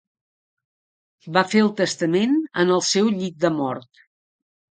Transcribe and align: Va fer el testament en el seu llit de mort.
Va 1.35 1.43
fer 1.51 1.61
el 1.65 1.69
testament 1.83 2.33
en 2.63 2.75
el 2.77 2.83
seu 2.89 3.13
llit 3.21 3.39
de 3.45 3.55
mort. 3.61 4.05